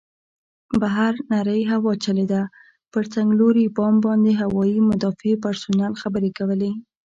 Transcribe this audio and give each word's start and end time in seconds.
بهر 0.81 1.13
نرۍ 1.31 1.61
هوا 1.71 1.93
چلېده، 2.03 2.41
پر 2.91 3.03
څنګلوري 3.13 3.65
بام 3.77 3.95
باندې 4.05 4.31
هوايي 4.41 4.79
مدافع 4.89 5.33
پرسونل 5.43 5.91
خبرې 6.01 6.29
کولې. 6.37 6.71